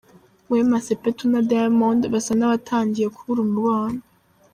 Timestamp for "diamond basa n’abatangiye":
1.49-3.07